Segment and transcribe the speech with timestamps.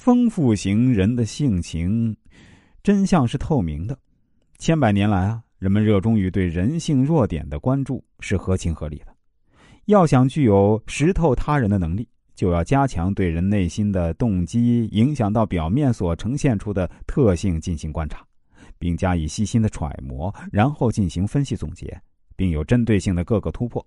[0.00, 2.16] 丰富型人的性情，
[2.82, 3.94] 真相是透明的。
[4.56, 9.14] 千百年来啊，人们热衷于对人性弱点的关注是合情合理的。
[9.84, 18.24] 要想具有识透他人的能力，就要加强对人内心的动机影响到表面所呈现出的特性进行观察，
[18.78, 22.00] 并加以细心的揣摩，然后进行分析总结，
[22.36, 23.84] 并有针对性的各个突破，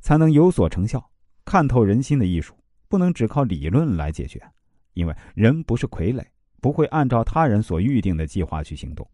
[0.00, 1.04] 才能有所成效。
[1.44, 2.54] 看透人心的艺术，
[2.88, 4.40] 不能只靠理论来解决，
[4.98, 6.20] 因为人不是傀儡，
[6.60, 9.08] 不会按照他人所预定的计划去行动，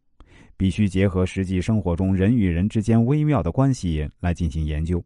[0.56, 5.04] 必须结合实际生活中人与人之间微妙的关系来进行研究。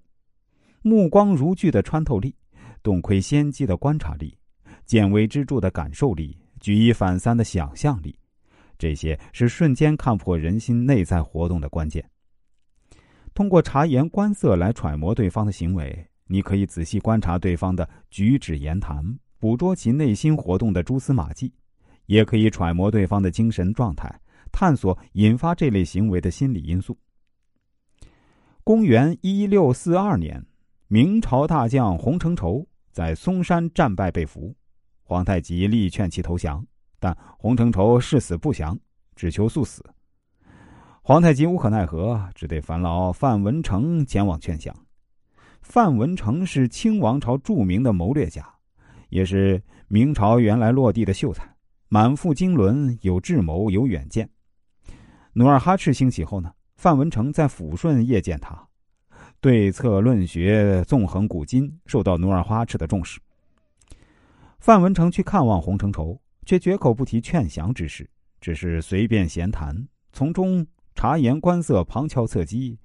[0.83, 2.33] 目光如炬的穿透力，
[2.80, 4.39] 洞窥先机的观察力，
[4.87, 8.17] 见微知著的感受力，举一反三的想象力，
[8.79, 12.09] 这些是瞬间看破人心内在活动的关键。
[13.34, 16.06] 通过察言观色来揣摩对方的行为。
[16.31, 19.03] 你可以仔细观察对方的举止言谈，
[19.38, 21.52] 捕捉其内心活动的蛛丝马迹；
[22.06, 24.20] 也可以揣摩对方的精神状态，
[24.51, 26.97] 探索引发这类行为的心理因素。
[28.64, 30.45] 公元一六四二年，
[30.89, 34.55] 明朝大将洪承畴在嵩山战败被俘，
[35.03, 36.67] 皇太极力劝其投降，
[36.98, 38.78] 但洪承畴誓死不降，
[39.14, 39.83] 只求速死。
[41.00, 44.75] 皇太极无可奈何，只得烦劳范文成前往劝降。
[45.62, 48.47] 范文成是清王朝著名的谋略家，
[49.09, 51.55] 也是明朝原来落地的秀才，
[51.89, 54.28] 满腹经纶，有智谋，有远见。
[55.33, 58.69] 努尔哈赤兴起后呢，范文成在抚顺谒见他，
[59.41, 63.20] 对策论学纵横古今，受到努尔哈赤的重视。
[64.59, 68.09] 范文成去看望洪承畴，却绝口不提劝降之事，
[68.41, 72.79] 只是随便闲谈，从中察言观色，旁敲侧击，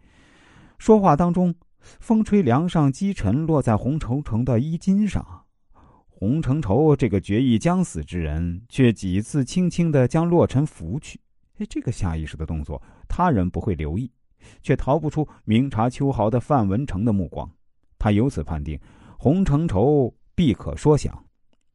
[0.77, 1.53] 说话当中。
[1.99, 5.42] 风吹梁上，积尘落在洪承畴的衣襟上。
[6.23, 11.19] 洪承畴这个决意将死之人，却几次轻轻的将洛尘扶去。
[11.57, 14.09] 哎这个下意识的动作，他人不会留意，
[14.61, 17.45] 却逃不出明察秋毫的范文成的目光。
[17.99, 18.79] 他由此判定，
[19.17, 21.13] 洪承畴必可说降。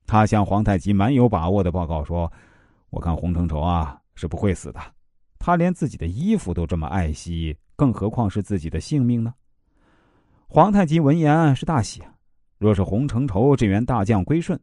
[0.07, 2.33] 他向皇太极蛮有把握的报告说
[2.89, 4.81] ：“我看洪承畴啊，是不会死的。
[5.39, 9.35] 他连自己的衣服都这么爱惜，更何况是自己的性命呢？”
[10.49, 12.15] 皇太极闻言是大喜啊，
[12.59, 14.59] 若是洪承畴这员大将归顺，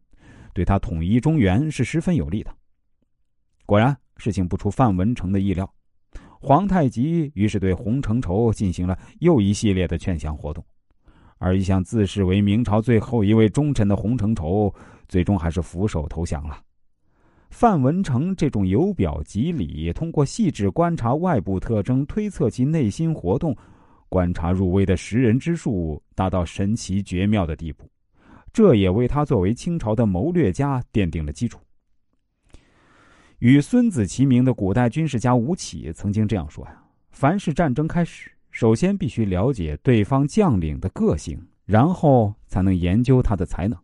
[0.54, 2.54] 对他统一中原是十分有利的。
[3.66, 5.74] 果然，事情不出范文成的意料，
[6.40, 10.64] 皇太极于是对洪承畴进行了又一系列的劝降活动，
[11.38, 14.74] 而一向自视为明朝最后一位忠臣的洪承畴，
[15.08, 16.62] 最终还是俯首投降了。
[17.50, 23.56] 范文成这种由表及里，通过细致观察外部特征，推测其内心活动。
[24.10, 27.90] 观察入微的识人之术达到神奇绝妙的地步，
[28.54, 31.60] 这也为他作为清朝的谋略家奠定了基础。
[33.40, 43.78] 与孙子齐名的古代军事家吴起曾经这样说呀：“凡是战争开始，首先必须了解对方将领的个性，然后才能研究他的才能。”